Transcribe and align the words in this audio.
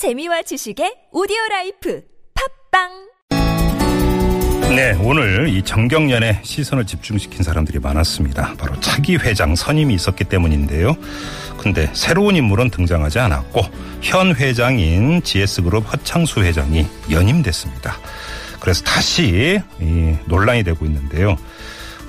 재미와 0.00 0.40
지식의 0.40 1.10
오디오 1.12 1.36
라이프 1.50 2.00
팟빵 2.70 2.88
네, 4.74 4.96
오늘 5.02 5.50
이 5.50 5.62
전경련에 5.62 6.40
시선을 6.42 6.86
집중시킨 6.86 7.42
사람들이 7.42 7.80
많았습니다. 7.80 8.54
바로 8.56 8.80
차기 8.80 9.16
회장 9.16 9.54
선임이 9.54 9.92
있었기 9.92 10.24
때문인데요. 10.24 10.96
근데 11.58 11.90
새로운 11.92 12.34
인물은 12.34 12.70
등장하지 12.70 13.18
않았고 13.18 13.60
현 14.00 14.34
회장인 14.34 15.22
GS그룹 15.22 15.92
허창수 15.92 16.44
회장이 16.44 16.86
연임됐습니다. 17.10 17.98
그래서 18.58 18.82
다시 18.82 19.60
이 19.80 20.16
논란이 20.24 20.64
되고 20.64 20.86
있는데요. 20.86 21.36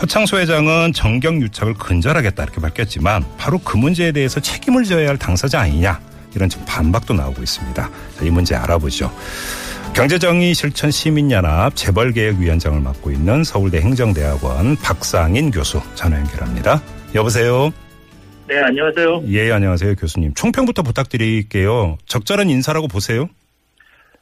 허창수 0.02 0.38
회장은 0.38 0.94
정경유착을 0.94 1.74
근절하겠다 1.74 2.42
이렇게 2.42 2.62
밝혔지만 2.62 3.26
바로 3.38 3.58
그 3.58 3.76
문제에 3.76 4.14
대해서 4.14 4.40
책임을 4.40 4.86
져야 4.86 5.10
할 5.10 5.18
당사자 5.18 5.60
아니냐 5.60 6.00
이런 6.36 6.50
지금 6.50 6.66
반박도 6.66 7.14
나오고 7.14 7.42
있습니다. 7.42 7.90
자, 8.18 8.26
이 8.26 8.30
문제 8.30 8.56
알아보죠. 8.56 9.12
경제정의 9.94 10.54
실천 10.54 10.90
시민연합 10.90 11.76
재벌개혁위원장을 11.76 12.80
맡고 12.80 13.12
있는 13.12 13.44
서울대 13.44 13.82
행정대학원 13.82 14.78
박상인 14.78 15.52
교수 15.52 15.82
전화 15.96 16.18
연결합니다. 16.18 16.82
여보세요. 17.14 17.72
네, 18.48 18.58
안녕하세요. 18.60 19.24
예, 19.28 19.52
안녕하세요, 19.52 19.96
교수님. 19.96 20.34
총평부터 20.34 20.84
부탁드릴게요. 20.84 21.98
적절한 22.06 22.50
인사라고 22.50 22.88
보세요. 22.88 23.28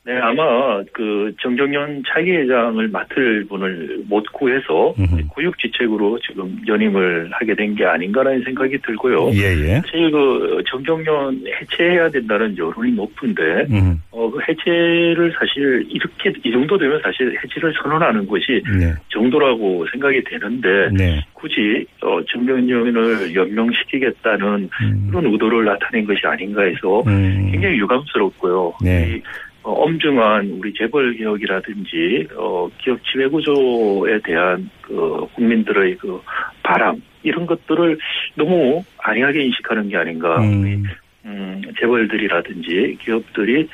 네, 0.10 0.18
아마 0.18 0.82
그 0.92 1.32
정경련 1.42 2.04
차기 2.08 2.32
회장을 2.32 2.88
맡을 2.88 3.46
분을 3.46 4.02
못 4.10 4.24
구해서 4.34 4.94
음흠. 4.98 5.28
구육지책으로 5.30 6.20
지금 6.28 6.58
연임을 6.68 7.30
하게 7.32 7.56
된 7.56 7.70
게 7.80 7.86
아닌가라는 7.86 8.44
생각이 8.44 8.78
들고요. 8.80 9.30
예, 9.34 9.56
예. 9.56 9.82
사실 9.82 10.12
그 10.12 10.62
정경련 10.70 11.44
해체해야 11.48 12.10
된다는 12.10 12.58
여론이 12.58 12.92
높은데 12.94 13.68
음, 13.70 14.02
어, 14.12 14.30
그 14.30 14.40
해체를 14.48 15.34
사실 15.38 15.86
이렇게 15.90 16.34
이 16.44 16.52
정도 16.52 16.78
되면 16.78 17.00
사실 17.04 17.38
해체를 17.42 17.74
선언하는 17.82 18.28
것이 18.28 18.62
네, 18.80 18.94
정도라고 19.10 19.86
생각이 19.92 20.24
되는데 20.24 20.90
네. 20.92 21.22
굳이 21.34 21.86
어, 22.02 22.20
정경련을 22.26 23.36
연명시키겠다는 23.36 24.70
음, 24.82 25.08
그런 25.10 25.26
의도를 25.32 25.66
나타낸 25.66 26.06
것이 26.06 26.20
아닌가 26.26 26.64
해서 26.64 27.02
음, 27.08 27.50
굉장히 27.52 27.78
유감스럽고요. 27.78 28.74
네. 28.84 29.08
이, 29.10 29.22
어, 29.22 29.22
엄중한 29.64 30.58
우리 30.60 30.74
재벌 30.74 31.16
개혁이라든지 31.16 32.28
어, 32.36 32.70
기업 32.82 33.00
지배 33.06 33.28
구조에 33.28 34.20
대한 34.24 34.70
그 34.82 35.26
국민들의 35.36 35.98
그 35.98 36.20
바람 36.64 37.02
이런 37.24 37.46
것들을 37.46 37.98
너무 38.36 38.84
안이하게 39.00 39.44
인식하는 39.46 39.90
게 39.90 39.98
아닌가. 39.98 40.42
음, 40.42 40.84
음, 41.26 41.62
재벌들이라든지 41.80 42.98
기업들이 43.02 43.68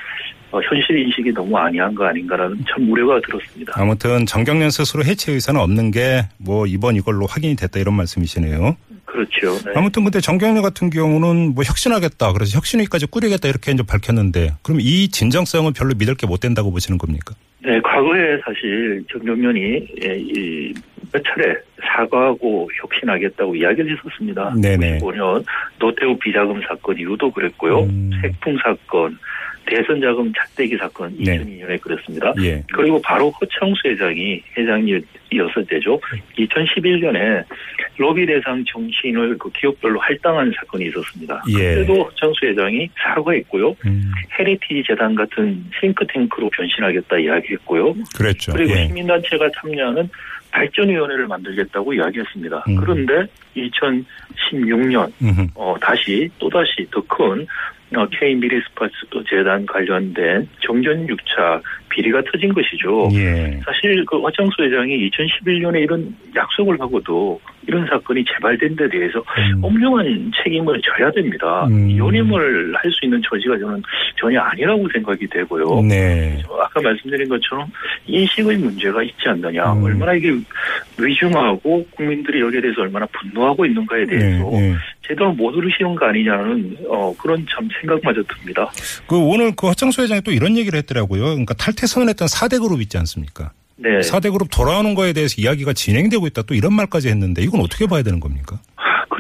어, 0.52 0.60
현실 0.62 0.98
인식이 0.98 1.32
너무 1.34 1.58
안이한 1.58 1.94
거 1.96 2.06
아닌가라는 2.06 2.64
참 2.70 2.90
우려가 2.90 3.20
들었습니다. 3.22 3.74
아무튼 3.76 4.26
정경련 4.26 4.70
스스로 4.72 5.04
해체 5.04 5.32
의사는 5.32 5.60
없는 5.60 5.92
게 5.92 6.24
뭐 6.38 6.66
이번 6.68 6.96
이걸로 6.96 7.26
확인이 7.26 7.56
됐다 7.56 7.80
이런 7.80 7.96
말씀이시네요. 7.96 8.76
그렇죠. 9.30 9.66
네. 9.66 9.72
아무튼 9.76 10.04
근데 10.04 10.20
정경련 10.20 10.62
같은 10.62 10.90
경우는 10.90 11.54
뭐 11.56 11.64
혁신하겠다. 11.64 12.34
그래서 12.34 12.58
혁신위까지 12.58 13.08
꾸리겠다 13.08 13.48
이렇게 13.48 13.72
이제 13.72 13.84
밝혔는데 13.88 14.52
그럼 14.62 14.80
이 14.82 15.08
진정성은 15.10 15.74
별로 15.74 15.94
믿을 15.98 16.16
게 16.16 16.26
못 16.26 16.40
된다고 16.40 16.72
보시는 16.72 16.98
겁니까? 16.98 17.36
네, 17.60 17.80
과거에 17.82 18.38
사실 18.44 19.04
정경련이 19.12 19.88
예, 20.04 20.18
이, 20.18 20.74
몇 21.12 21.24
차례 21.24 21.56
사과하고 21.82 22.70
혁신하겠다고 22.82 23.56
이야기를 23.56 23.98
했었습니다. 23.98 24.54
네네. 24.62 25.00
95년 25.00 25.44
노태우 25.80 26.18
비자금 26.18 26.62
사건 26.68 26.98
이후도 27.00 27.32
그랬고요. 27.32 27.84
음. 27.84 28.12
색풍 28.22 28.58
사건, 28.64 29.18
대선 29.66 30.00
자금 30.02 30.32
차떼기 30.34 30.78
사건 30.78 31.16
네. 31.18 31.38
2002년에 31.38 31.82
그랬습니다. 31.82 32.34
예. 32.42 32.64
그리고 32.74 33.02
바로 33.02 33.32
허창수 33.32 33.82
회장이 33.88 34.42
회장이었을 34.58 35.66
때죠. 35.68 36.00
2011년에 36.38 37.44
로비 37.98 38.26
대상 38.26 38.64
정치인을 38.66 39.38
그 39.38 39.50
기업별로 39.52 40.00
할당한 40.00 40.52
사건이 40.56 40.88
있었습니다. 40.88 41.44
예. 41.50 41.76
그때도 41.76 42.04
허창수 42.04 42.46
회장이 42.46 42.90
사과했고요. 42.96 43.76
음, 43.86 44.12
헤리티지 44.38 44.84
재단 44.88 45.16
같은 45.16 45.64
싱크탱크로 45.80 46.50
변신하겠다 46.50 47.20
이야기했고요. 47.20 47.96
그랬죠. 48.16 48.54
그리고 48.54 48.72
예. 48.74 48.88
시민단체가 48.88 49.50
참여하는 49.60 50.10
발전위원회를 50.56 51.28
만들겠다고 51.28 51.94
이야기했습니다. 51.94 52.64
음. 52.70 52.76
그런데 52.78 53.28
2016년 53.58 55.12
음흠. 55.22 55.48
어, 55.56 55.76
다시 55.82 56.30
또다시 56.40 56.88
더큰 56.92 57.46
어, 57.96 58.06
K미래스파츠 58.08 58.96
재단 59.30 59.66
관련된 59.66 60.48
정전육차 60.60 61.62
비리가 61.90 62.22
터진 62.24 62.54
것이죠. 62.54 63.08
예. 63.14 63.60
사실 63.64 64.04
그 64.06 64.20
허창수 64.20 64.64
회장이 64.64 65.10
2011년에 65.10 65.82
이런 65.84 66.14
약속을 66.36 66.80
하고도 66.80 67.40
이런 67.68 67.86
사건이 67.88 68.26
재발된 68.26 68.76
데 68.76 68.90
대해서 68.90 69.20
음. 69.20 69.64
엄중한 69.64 70.32
책임을 70.44 70.82
져야 70.82 71.10
됩니다. 71.12 71.66
음. 71.68 71.98
연임을 71.98 72.76
할 72.76 72.92
수 72.92 73.04
있는 73.04 73.22
처지가 73.22 73.58
저는 73.58 73.82
전혀 74.16 74.40
아니라고 74.40 74.88
생각이 74.94 75.28
되고요. 75.28 75.82
네. 75.82 76.42
아까 76.62 76.82
말씀드린 76.82 77.28
것처럼 77.28 77.70
인식의 78.08 78.58
문제가 78.58 79.04
있지 79.04 79.28
않느냐, 79.28 79.74
음. 79.74 79.84
얼마나 79.84 80.14
이게 80.14 80.32
위중하고 81.00 81.86
국민들이 81.92 82.42
여기에 82.42 82.62
대해서 82.62 82.82
얼마나 82.82 83.06
분노하고 83.08 83.66
있는가에 83.66 84.06
대해서 84.06 84.50
네, 84.52 84.72
네. 84.72 84.76
제대로 85.08 85.34
못 85.34 85.52
들으시는 85.52 85.96
거 85.96 86.06
아니냐는 86.06 86.78
어, 86.88 87.14
그런 87.18 87.46
참 87.50 87.68
생각마저 87.82 88.24
듭니다. 88.24 88.72
그 89.08 89.18
오늘 89.18 89.54
그 89.56 89.68
허창수 89.68 90.02
회장이 90.04 90.22
또 90.22 90.32
이런 90.32 90.58
얘기를 90.58 90.78
했더라고요. 90.78 91.24
그러니까 91.24 91.54
탈퇴 91.54 91.86
선언했던 91.88 92.28
4대 92.28 92.62
그룹 92.62 92.82
있지 92.82 92.98
않습니까? 92.98 93.52
네. 93.78 94.00
4대 94.00 94.32
그룹 94.32 94.48
돌아오는 94.50 94.96
거에 94.96 95.14
대해서 95.14 95.36
이야기가 95.42 95.74
진행되고 95.74 96.28
있다. 96.28 96.44
또 96.44 96.56
이런 96.56 96.74
말까지 96.74 97.10
했는데 97.10 97.42
이건 97.42 97.62
어떻게 97.62 97.88
봐야 97.88 98.02
되는 98.04 98.20
겁니까? 98.20 98.60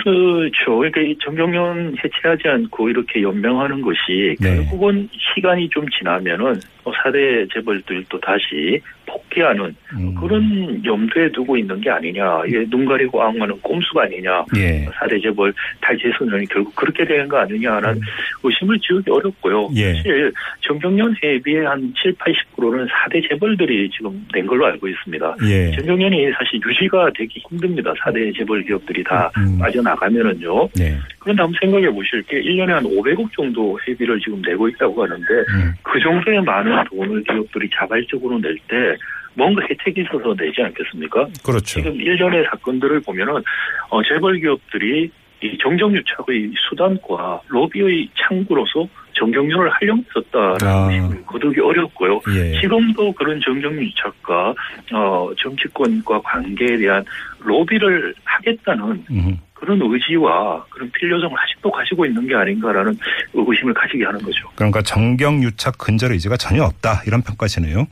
그렇죠. 0.06 0.78
그러니까 0.78 1.02
이 1.02 1.18
정경련 1.24 1.96
해체하지 2.04 2.48
않고 2.48 2.90
이렇게 2.90 3.24
연명하는 3.24 3.82
것이 3.82 4.36
네. 4.40 4.56
결국은 4.56 5.10
시간이 5.34 5.70
좀 5.70 5.86
지나면은 5.90 6.60
4대 6.84 7.52
재벌들도 7.52 8.20
다시 8.20 8.80
복귀하는 9.06 9.76
음. 9.94 10.16
그런 10.16 10.84
염두에 10.84 11.32
두고 11.32 11.58
있는 11.58 11.80
게 11.82 11.90
아니냐. 11.90 12.44
눈 12.70 12.86
가리고 12.86 13.22
앙하는 13.22 13.60
꼼수가 13.62 14.04
아니냐. 14.04 14.46
예. 14.58 14.86
4대 14.86 15.22
재벌 15.22 15.54
탈퇴 15.82 16.12
선언이 16.18 16.46
결국 16.48 16.76
그렇게 16.76 17.06
되는 17.06 17.28
거 17.28 17.38
아니냐라는 17.38 18.02
의심을 18.44 18.80
지우기 18.80 19.10
어렵고요. 19.10 19.68
음. 19.68 19.76
예. 19.76 19.94
사실 19.96 20.32
정경련 20.62 21.16
대비의 21.22 21.66
한 21.66 21.94
7, 22.02 22.14
80%는 22.16 22.88
4대 22.88 23.30
재벌들이 23.30 23.90
지금 23.90 24.26
낸 24.34 24.46
걸로 24.46 24.66
알고 24.66 24.88
있습니다. 24.88 25.36
예. 25.44 25.72
정경련이 25.72 26.32
사실 26.34 26.60
유지가 26.66 27.10
되기 27.16 27.40
힘듭니다. 27.50 27.94
4대 27.94 28.36
재벌 28.38 28.64
기업들이 28.64 29.04
다 29.04 29.32
음. 29.38 29.58
빠져나가면은요. 29.60 30.70
네. 30.76 30.98
그런데 31.20 31.42
한번 31.42 31.58
생각해 31.60 31.90
보실 31.92 32.22
게 32.24 32.42
1년에 32.42 32.68
한 32.68 32.84
500억 32.84 33.32
정도 33.36 33.80
회비를 33.88 34.20
지금 34.20 34.42
내고 34.42 34.68
있다고 34.68 35.04
하는데 35.04 35.26
음. 35.34 35.74
그 35.82 36.00
정도의 36.00 36.42
많은 36.42 36.84
돈을 36.86 37.24
기업들이 37.24 37.70
자발적으로 37.74 38.40
낼 38.40 38.56
때 38.68 38.95
뭔가 39.36 39.62
혜택이 39.70 40.02
있어서 40.02 40.34
내지 40.36 40.62
않겠습니까? 40.62 41.28
그렇죠. 41.44 41.66
지금 41.66 41.96
일련의 42.00 42.46
사건들을 42.50 43.02
보면은 43.02 43.44
어, 43.90 44.02
재벌 44.04 44.40
기업들이 44.40 45.12
이 45.44 45.58
정정유착의 45.62 46.54
수단과 46.58 47.42
로비의 47.48 48.10
창구로서 48.16 48.88
정경련을 49.14 49.70
활용했었다라는 49.70 50.66
아. 50.66 51.08
것을 51.08 51.26
거두기 51.26 51.60
어렵고요. 51.60 52.22
예. 52.30 52.60
지금도 52.60 53.12
그런 53.14 53.40
정정유착과 53.42 54.56
어, 54.94 55.30
정치권과 55.38 56.22
관계에 56.22 56.78
대한 56.78 57.04
로비를 57.40 58.14
하겠다는 58.24 59.06
음. 59.12 59.40
그런 59.54 59.80
의지와 59.82 60.64
그런 60.70 60.90
필요성을 60.92 61.36
아직도 61.38 61.72
가지고 61.72 62.06
있는 62.06 62.28
게 62.28 62.36
아닌가라는 62.36 62.98
의구심을 63.34 63.74
가지게 63.74 64.06
하는 64.06 64.22
거죠. 64.22 64.48
그러니까 64.56 64.82
정경유착 64.82 65.78
근절 65.78 66.12
의지가 66.12 66.38
전혀 66.38 66.64
없다 66.64 67.02
이런 67.08 67.22
평가시네요. 67.22 67.88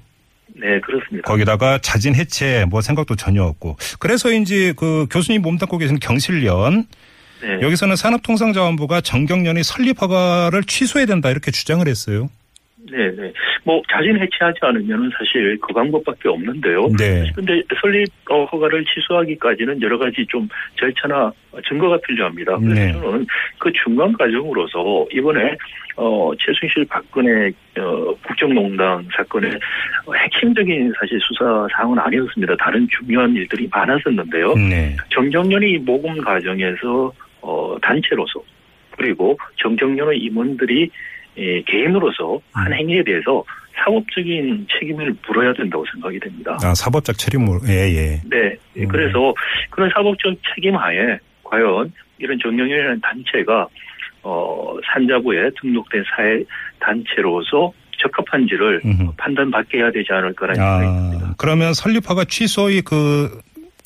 네, 0.63 0.79
그렇습니다. 0.79 1.27
거기다가 1.27 1.77
자진 1.79 2.15
해체 2.15 2.65
뭐 2.69 2.79
생각도 2.79 3.17
전혀 3.17 3.43
없고 3.43 3.75
그래서인지 3.99 4.73
그 4.77 5.07
교수님 5.11 5.41
몸담고 5.41 5.77
계신 5.77 5.99
경실련 5.99 6.85
네. 7.41 7.61
여기서는 7.61 7.97
산업통상자원부가 7.97 9.01
정경련이 9.01 9.61
설립 9.63 10.01
허가를 10.01 10.63
취소해야 10.63 11.05
된다 11.05 11.29
이렇게 11.29 11.51
주장을 11.51 11.85
했어요. 11.85 12.29
네, 12.93 13.09
네. 13.15 13.33
뭐 13.63 13.81
자진 13.91 14.19
해체하지 14.19 14.59
않으면은 14.61 15.09
사실 15.17 15.57
그 15.59 15.73
방법밖에 15.73 16.29
없는데요. 16.29 16.87
네. 16.99 17.25
근데 17.35 17.59
설립 17.81 18.07
어, 18.29 18.45
허가를 18.45 18.85
취소하기까지는 18.85 19.81
여러 19.81 19.97
가지 19.97 20.23
좀 20.29 20.47
절차나 20.75 21.31
증거가 21.67 21.97
필요합니다. 22.05 22.57
그래서 22.57 22.75
네. 22.75 22.93
저는 22.93 23.25
그 23.57 23.71
중간 23.83 24.13
과정으로서 24.13 25.07
이번에 25.11 25.57
어, 25.95 26.31
최순실 26.37 26.85
박근혜 26.85 27.51
어, 27.79 28.15
국정농단 28.27 29.07
사건의 29.15 29.59
핵심적인 30.15 30.93
사실 30.99 31.19
수사 31.21 31.67
사항은 31.75 31.97
아니었습니다. 31.97 32.55
다른 32.57 32.87
중요한 32.89 33.35
일들이 33.35 33.67
많았었는데요. 33.71 34.53
네. 34.53 34.95
정경련이 35.09 35.79
모금 35.79 36.17
과정에서 36.21 37.11
어, 37.41 37.75
단체로서 37.81 38.43
그리고 38.91 39.37
정경련의 39.57 40.19
임원들이 40.19 40.83
예, 40.83 40.89
개인으로서 41.35 42.39
한 42.51 42.67
음. 42.67 42.73
행위에 42.73 43.03
대해서 43.03 43.43
사법적인 43.75 44.67
책임을 44.79 45.15
물어야 45.27 45.53
된다고 45.53 45.83
생각이 45.91 46.19
됩니다. 46.19 46.57
아, 46.63 46.73
사법적 46.75 47.17
책임을, 47.17 47.59
예, 47.67 47.89
예. 47.95 48.21
네. 48.25 48.55
음. 48.77 48.87
그래서 48.87 49.33
그런 49.71 49.89
사법적 49.93 50.35
책임 50.53 50.75
하에 50.75 51.17
과연 51.43 51.91
이런 52.19 52.37
정경련이라는 52.41 53.01
단체가 53.01 53.67
어, 54.21 54.77
산자부에 54.85 55.49
등록된 55.61 56.03
사회 56.15 56.43
단체로서 56.79 57.73
적합한지를 57.97 58.81
음흠. 58.85 59.11
판단받게 59.17 59.77
해야 59.77 59.91
되지 59.91 60.07
않을까라는 60.11 60.55
생각이 60.55 60.85
듭니다. 60.85 61.27
아, 61.29 61.35
그러면 61.37 61.73
설립화가 61.73 62.25
취소의 62.25 62.81
그, 62.81 63.39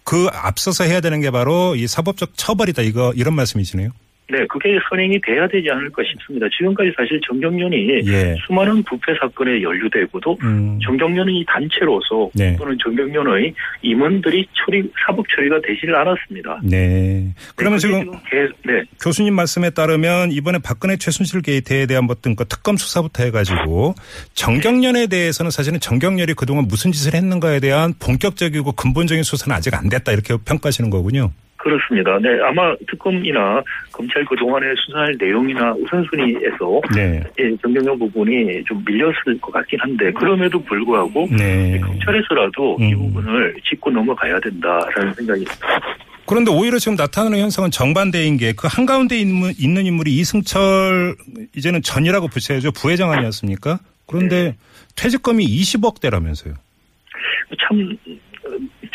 그 0.04 0.28
앞서서 0.32 0.84
해야 0.84 1.02
되는 1.02 1.22
게 1.22 1.32
바로 1.32 1.76
이 1.76 1.88
사법적 1.88 2.36
처벌이다. 2.36 2.82
이거, 2.84 3.14
이런 3.16 3.36
말씀이시네요. 3.36 3.90
네, 4.30 4.46
그게 4.50 4.78
선행이 4.90 5.22
돼야 5.22 5.48
되지 5.48 5.70
않을까 5.70 6.04
싶습니다. 6.04 6.48
지금까지 6.58 6.92
사실 6.98 7.20
정경련이 7.26 8.08
예. 8.08 8.36
수많은 8.46 8.84
부패 8.84 9.14
사건에 9.20 9.62
연루되고도 9.62 10.38
음. 10.44 10.78
정경련이 10.84 11.46
단체로서 11.48 12.30
네. 12.36 12.56
또는 12.58 12.78
정경련의 12.84 13.54
임원들이 13.84 14.46
처리 14.54 14.84
사법 15.06 15.26
처리가 15.30 15.62
되지를 15.62 15.96
않았습니다. 15.96 16.60
네. 16.64 17.34
그러면 17.56 17.80
네, 17.80 17.88
그게 17.88 18.00
지금 18.00 18.20
계속, 18.30 18.58
네, 18.66 18.84
교수님 19.02 19.34
말씀에 19.34 19.70
따르면 19.70 20.34
이번에 20.34 20.60
박근혜 20.62 20.98
최순실 20.98 21.42
게이트에 21.42 21.86
대한 21.86 22.06
어떤 22.10 22.36
그 22.36 22.46
특검 22.46 22.76
수사부터 22.76 23.24
해가지고 23.24 23.96
정경련에 24.34 25.08
대해서는 25.08 25.52
사실은 25.52 25.80
정경련이 25.80 26.34
그동안 26.34 26.68
무슨 26.68 26.92
짓을 26.92 27.14
했는가에 27.14 27.62
대한 27.62 27.94
본격적이고 27.98 28.74
근본적인 28.74 29.24
수사는 29.24 29.56
아직 29.56 29.74
안 29.74 29.88
됐다 29.88 30.12
이렇게 30.12 30.36
평가하시는 30.44 30.90
거군요. 30.90 31.32
그렇습니다. 31.68 32.18
네, 32.20 32.30
아마 32.44 32.74
특검이나 32.90 33.62
검찰 33.92 34.24
그동안의 34.26 34.74
수사할 34.78 35.16
내용이나 35.20 35.74
우선순위에서 35.74 36.82
네. 36.96 37.22
예, 37.40 37.56
정경련 37.62 38.00
부분이 38.00 38.64
좀 38.66 38.84
밀렸을 38.88 39.40
것 39.42 39.52
같긴 39.52 39.80
한데 39.82 40.12
그럼에도 40.14 40.62
불구하고 40.64 41.28
네. 41.38 41.80
검찰에서라도 41.80 42.78
이 42.80 42.94
음. 42.94 43.00
부분을 43.00 43.56
짚고 43.70 43.92
넘어가야 43.92 44.40
된다라는 44.40 45.14
생각이 45.14 45.46
그런데 46.26 46.52
오히려 46.52 46.78
지금 46.78 46.96
나타나는 46.96 47.40
현상은 47.40 47.72
정반대인 47.72 48.38
게 48.38 48.54
그 48.54 48.68
한가운데 48.70 49.18
있는, 49.18 49.54
인물이 49.58 50.12
이승철 50.18 51.16
이제는 51.56 51.82
전이라고 51.82 52.28
붙여야죠. 52.28 52.72
부회장 52.72 53.12
아니었습니까? 53.12 53.80
그런데 54.08 54.56
퇴직금이 54.96 55.46
20억대라면서요. 55.46 56.54
참 57.60 57.98
어, 58.37 58.37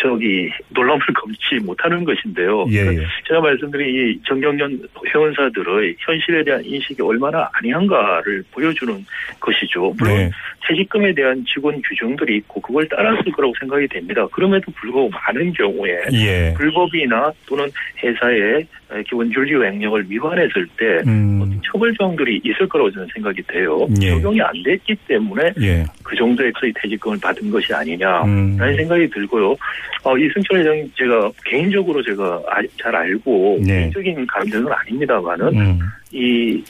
저기 0.03 0.51
놀라움을 0.71 1.07
금치 1.15 1.65
못하는 1.65 2.05
것인데요. 2.05 2.67
예, 2.71 2.81
그러니까 2.81 3.03
예. 3.05 3.07
제가 3.29 3.41
말씀드린 3.41 3.95
이 3.95 4.21
정경련 4.27 4.81
회원사들의 5.07 5.97
현실에 5.99 6.43
대한 6.43 6.65
인식이 6.65 7.01
얼마나 7.03 7.49
아니한가를 7.53 8.43
보여주는 8.51 8.93
것이죠. 9.39 9.95
물론 9.97 10.17
네. 10.17 10.31
퇴직금에 10.67 11.15
대한 11.15 11.45
직원 11.47 11.81
규정들이 11.83 12.37
있고 12.39 12.61
그걸 12.61 12.89
따랐을 12.89 13.31
거라고 13.33 13.55
생각이 13.61 13.87
됩니다. 13.89 14.27
그럼에도 14.33 14.73
불구하고 14.73 15.11
많은 15.11 15.53
경우에 15.53 16.01
예. 16.13 16.55
불법이나 16.57 17.33
또는 17.47 17.69
회사의 18.03 18.67
기본 19.09 19.33
윤리 19.33 19.55
횡령을 19.55 20.05
위반했을 20.09 20.67
때 20.77 21.01
음. 21.07 21.61
처벌 21.65 21.95
조항들이 21.95 22.41
있을 22.45 22.69
거라고 22.69 22.91
저는 22.91 23.09
생각이 23.15 23.43
돼요. 23.43 23.87
예. 24.03 24.11
적용이 24.11 24.41
안 24.43 24.53
됐기 24.63 24.95
때문에 25.07 25.53
예. 25.61 25.85
그 26.03 26.17
정도의 26.17 26.53
그 26.53 26.71
퇴직금을 26.75 27.19
받은 27.21 27.51
것이 27.51 27.73
아니냐라는 27.73 28.59
음. 28.61 28.77
생각이 28.77 29.09
들고요. 29.11 29.57
어, 30.05 30.17
이승철 30.19 30.59
회장이 30.61 30.91
제가 30.97 31.31
개인적으로 31.45 32.03
제가 32.03 32.43
아- 32.49 32.61
잘 32.81 32.95
알고 32.95 33.59
네. 33.63 33.81
개인적인 33.83 34.27
감정은 34.27 34.73
아닙니다만은 34.73 35.57
음. 35.57 35.79
이 36.11 36.63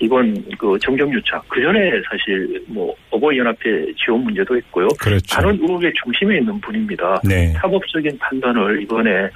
이번 0.00 0.42
그 0.58 0.78
정경 0.80 1.12
유착 1.12 1.44
그 1.48 1.60
전에 1.60 1.90
사실 2.08 2.62
뭐 2.68 2.94
어버이 3.10 3.38
연합회 3.38 3.92
지원 3.96 4.22
문제도 4.22 4.56
있고요. 4.58 4.88
그렇죠. 5.00 5.40
많은 5.42 5.58
의혹의 5.60 5.92
중심에 6.02 6.38
있는 6.38 6.60
분입니다. 6.60 7.20
네. 7.24 7.52
사법적인 7.54 8.16
판단을 8.18 8.82
이번에 8.82 9.28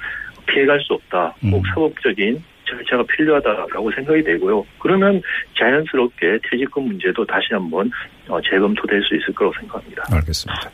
피해갈 0.47 0.79
수 0.79 0.93
없다. 0.93 1.33
꼭 1.51 1.57
음. 1.57 1.61
사법적인 1.73 2.41
절차가 2.71 3.03
필요하다라고 3.15 3.91
생각이 3.95 4.23
되고요. 4.23 4.65
그러면 4.79 5.21
자연스럽게 5.59 6.39
퇴직금 6.49 6.87
문제도 6.87 7.25
다시 7.25 7.47
한번 7.51 7.91
어, 8.27 8.39
재검토될 8.41 9.01
수 9.03 9.15
있을 9.15 9.33
거라고 9.33 9.53
생각합니다. 9.59 10.03
알겠습니다. 10.11 10.71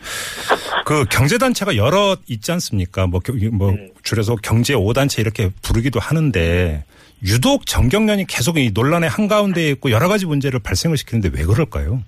그 0.86 1.06
경제단체가 1.10 1.76
여러 1.76 2.16
있지 2.28 2.52
않습니까? 2.52 3.08
뭐, 3.08 3.20
겨- 3.20 3.34
뭐 3.52 3.72
네. 3.72 3.92
줄여서 4.04 4.36
경제 4.44 4.74
5단체 4.76 5.20
이렇게 5.20 5.50
부르기도 5.62 6.00
하는데 6.00 6.84
유독 7.26 7.66
정경련이 7.66 8.26
계속 8.28 8.58
이 8.58 8.70
논란의 8.74 9.10
한가운데에 9.10 9.70
있고 9.72 9.90
여러 9.92 10.08
가지 10.08 10.26
문제를 10.28 10.60
발생을 10.60 10.98
시키는데 10.98 11.32
왜 11.34 11.46
그럴까요? 11.46 12.04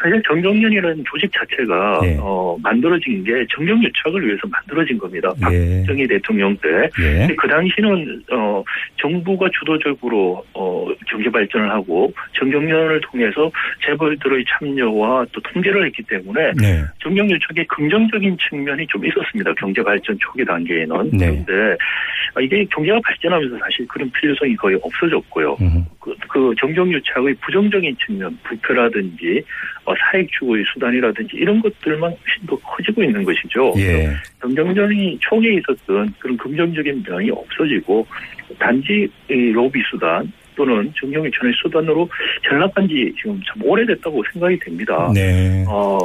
사실 0.00 0.22
정경련이라는 0.26 1.04
조직 1.04 1.30
자체가 1.32 2.00
예. 2.04 2.16
어, 2.20 2.56
만들어진 2.62 3.24
게 3.24 3.44
정경유착을 3.54 4.26
위해서 4.26 4.42
만들어진 4.48 4.96
겁니다. 4.98 5.32
예. 5.50 5.82
박정희 5.86 6.06
대통령 6.06 6.56
때. 6.58 6.68
예. 7.00 7.34
그 7.36 7.48
당시는 7.48 8.22
어, 8.32 8.62
정부가 9.00 9.48
주도적으로 9.58 10.44
어, 10.54 10.87
경제 11.06 11.30
발전을 11.30 11.70
하고 11.70 12.12
정경련을 12.38 13.00
통해서 13.00 13.50
재벌들의 13.84 14.44
참여와 14.48 15.26
또 15.32 15.40
통제를 15.40 15.86
했기 15.86 16.02
때문에 16.02 16.52
네. 16.56 16.84
정경유착의 17.02 17.66
긍정적인 17.66 18.36
측면이 18.38 18.86
좀 18.88 19.04
있었습니다. 19.04 19.52
경제 19.54 19.82
발전 19.82 20.16
초기 20.20 20.44
단계에는. 20.44 21.10
네. 21.12 21.42
그런데 21.44 21.76
아, 22.34 22.40
이게 22.40 22.64
경제가 22.66 23.00
발전하면서 23.04 23.58
사실 23.58 23.86
그런 23.88 24.10
필요성이 24.10 24.56
거의 24.56 24.78
없어졌고요. 24.82 25.56
음. 25.60 25.84
그, 26.00 26.14
그 26.28 26.54
정경유착의 26.58 27.34
부정적인 27.40 27.96
측면, 28.04 28.38
부패라든지 28.44 29.42
어, 29.84 29.94
사익 29.96 30.30
추구의 30.32 30.64
수단이라든지 30.72 31.36
이런 31.36 31.60
것들만 31.60 32.10
훨씬 32.10 32.46
더 32.46 32.56
커지고 32.56 33.02
있는 33.02 33.24
것이죠. 33.24 33.72
예. 33.78 34.10
정경련이 34.40 35.18
초기에 35.20 35.54
있었던 35.54 36.14
그런 36.18 36.36
긍정적인 36.36 37.04
면이 37.08 37.30
없어지고 37.30 38.06
단지 38.58 39.08
이 39.30 39.52
로비 39.52 39.82
수단 39.90 40.30
또는 40.58 40.92
정경유착의 40.98 41.52
수단으로 41.62 42.08
전락한 42.42 42.88
지 42.88 43.14
지금 43.16 43.40
참 43.46 43.62
오래됐다고 43.62 44.24
생각이 44.32 44.58
됩니다. 44.58 45.08
네. 45.14 45.64
어, 45.68 45.98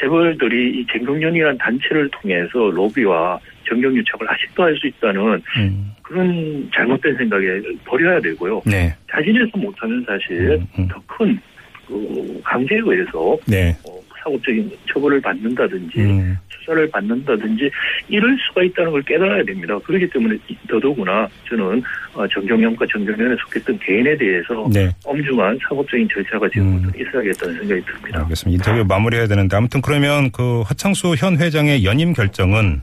재벌들이 0.00 0.80
이 0.80 0.86
정경련이라는 0.90 1.58
단체를 1.58 2.08
통해서 2.10 2.70
로비와 2.70 3.38
정경유착을 3.68 4.26
아직도 4.26 4.62
할 4.62 4.74
수 4.80 4.86
있다는 4.86 5.42
음. 5.58 5.92
그런 6.02 6.70
잘못된 6.74 7.14
생각에 7.16 7.46
버려야 7.84 8.18
되고요. 8.20 8.62
네. 8.64 8.94
자진해서 9.10 9.50
못하면 9.58 10.02
사실 10.06 10.52
음, 10.52 10.66
음. 10.78 10.88
더큰 10.88 11.38
그 11.86 12.40
강제에 12.42 12.78
의해서 12.78 13.36
네. 13.46 13.76
어, 13.86 13.99
사법적인 14.22 14.70
처벌을 14.86 15.20
받는다든지 15.20 16.00
음. 16.00 16.36
수사를 16.48 16.90
받는다든지 16.90 17.70
이럴 18.08 18.36
수가 18.38 18.62
있다는 18.62 18.92
걸 18.92 19.02
깨달아야 19.02 19.44
됩니다. 19.44 19.78
그렇기 19.84 20.08
때문에 20.10 20.36
더더구나 20.68 21.28
저는 21.48 21.82
어, 22.14 22.26
정경련과 22.28 22.86
정경련에 22.90 23.36
속했던 23.44 23.78
개인에 23.78 24.16
대해서 24.16 24.68
네. 24.72 24.90
엄중한 25.04 25.58
사법적인 25.68 26.08
절차가 26.12 26.48
지금부터 26.50 26.88
음. 26.88 27.00
있어야겠다는 27.00 27.54
생각이 27.60 27.82
듭니다. 27.84 28.20
알겠습니다. 28.20 28.70
인터뷰 28.70 28.86
마무리해야 28.88 29.26
되는데 29.26 29.56
아무튼 29.56 29.80
그러면 29.80 30.30
그 30.30 30.62
허창수 30.62 31.14
현 31.18 31.38
회장의 31.38 31.84
연임 31.84 32.12
결정은 32.12 32.82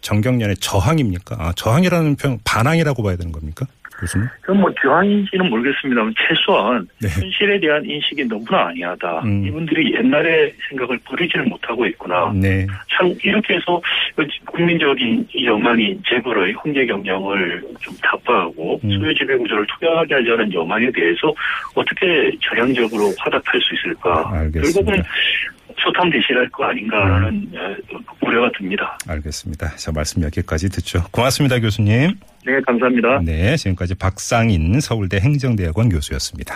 정경련의 0.00 0.56
저항입니까? 0.56 1.36
아, 1.38 1.52
저항이라는 1.56 2.16
표현 2.16 2.38
반항이라고 2.44 3.02
봐야 3.02 3.16
되는 3.16 3.32
겁니까? 3.32 3.66
교수님? 3.98 4.26
그건 4.40 4.60
뭐 4.60 4.70
교황인지는 4.82 5.48
모르겠습니다만 5.48 6.14
최소한 6.16 6.86
네. 7.00 7.08
현실에 7.08 7.58
대한 7.58 7.84
인식이 7.84 8.24
너무나 8.24 8.68
아니하다. 8.68 9.20
음. 9.20 9.46
이분들이 9.46 9.94
옛날의 9.94 10.52
생각을 10.68 10.98
버리지를 11.04 11.44
못하고 11.46 11.86
있구나. 11.86 12.32
네. 12.34 12.66
참 12.90 13.14
이렇게 13.22 13.54
해서 13.54 13.80
국민적인 14.46 15.26
이 15.32 15.46
여망인 15.46 16.02
재벌의 16.06 16.54
홍제 16.54 16.86
경영을 16.86 17.62
좀 17.80 17.94
타파하고 18.02 18.80
음. 18.84 18.90
소유 18.90 19.14
지배 19.14 19.36
구조를 19.36 19.66
투명하게 19.66 20.14
하자는 20.14 20.52
여망에 20.52 20.90
대해서 20.92 21.32
어떻게 21.74 22.30
전향적으로 22.40 23.12
화답할 23.18 23.60
수 23.60 23.74
있을까? 23.74 24.30
알겠습니다. 24.32 24.60
결국은 24.60 25.02
대실할 26.10 26.48
거 26.50 26.64
아닌가라는 26.64 27.50
어, 27.54 27.98
우려가 28.22 28.50
듭니다. 28.56 28.96
알겠습니다. 29.08 29.76
자, 29.76 29.92
말씀 29.92 30.22
여기까지 30.22 30.68
듣죠. 30.68 31.04
고맙습니다, 31.10 31.60
교수님. 31.60 32.14
네, 32.44 32.60
감사합니다. 32.66 33.20
네, 33.24 33.56
지금까지 33.56 33.94
박상인 33.96 34.80
서울대 34.80 35.18
행정대학원 35.18 35.88
교수였습니다. 35.88 36.54